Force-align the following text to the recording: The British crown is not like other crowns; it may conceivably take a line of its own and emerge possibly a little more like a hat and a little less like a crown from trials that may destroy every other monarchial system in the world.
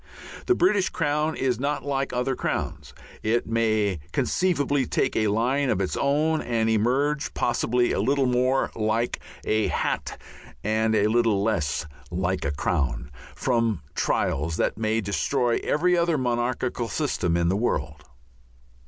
The 0.47 0.55
British 0.55 0.89
crown 0.89 1.35
is 1.35 1.59
not 1.59 1.85
like 1.85 2.11
other 2.11 2.35
crowns; 2.35 2.91
it 3.21 3.45
may 3.45 3.99
conceivably 4.11 4.87
take 4.87 5.15
a 5.15 5.27
line 5.27 5.69
of 5.69 5.79
its 5.79 5.95
own 5.95 6.41
and 6.41 6.67
emerge 6.71 7.35
possibly 7.35 7.91
a 7.91 7.99
little 8.01 8.25
more 8.25 8.71
like 8.75 9.19
a 9.45 9.67
hat 9.67 10.19
and 10.63 10.95
a 10.95 11.05
little 11.05 11.43
less 11.43 11.85
like 12.09 12.45
a 12.45 12.51
crown 12.51 13.11
from 13.35 13.83
trials 13.93 14.57
that 14.57 14.75
may 14.75 15.01
destroy 15.01 15.57
every 15.63 15.95
other 15.95 16.17
monarchial 16.17 16.89
system 16.89 17.37
in 17.37 17.47
the 17.49 17.55
world. 17.55 18.03